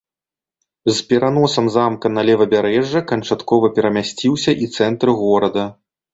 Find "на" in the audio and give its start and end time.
2.15-2.21